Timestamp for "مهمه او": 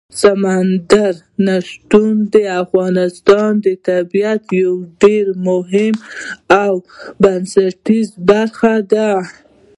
5.47-6.73